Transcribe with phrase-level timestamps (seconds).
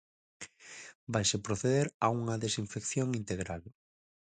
[1.13, 3.63] Vaise proceder a unha desinfección integral.